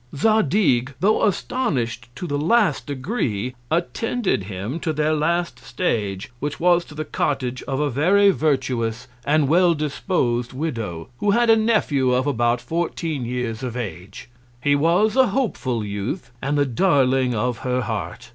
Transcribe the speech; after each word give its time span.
Zadig, 0.15 0.95
tho' 0.99 1.21
astonish'd 1.27 2.07
to 2.15 2.25
the 2.25 2.39
last 2.39 2.87
Degree, 2.87 3.53
attended 3.69 4.45
him 4.45 4.79
to 4.79 4.91
their 4.93 5.13
last 5.13 5.59
Stage, 5.63 6.31
which 6.39 6.59
was 6.59 6.83
to 6.85 6.95
the 6.95 7.05
Cottage 7.05 7.61
of 7.67 7.79
a 7.79 7.91
very 7.91 8.31
virtuous 8.31 9.07
and 9.25 9.47
well 9.47 9.75
dispos'd 9.75 10.53
Widow, 10.53 11.09
who 11.19 11.29
had 11.29 11.51
a 11.51 11.55
Nephew 11.55 12.11
of 12.15 12.25
about 12.25 12.59
fourteen 12.59 13.25
Years 13.25 13.61
of 13.61 13.77
Age. 13.77 14.27
He 14.59 14.73
was 14.75 15.15
a 15.15 15.27
hopeful 15.27 15.85
Youth, 15.85 16.31
and 16.41 16.57
the 16.57 16.65
Darling 16.65 17.35
of 17.35 17.59
her 17.59 17.81
Heart. 17.81 18.29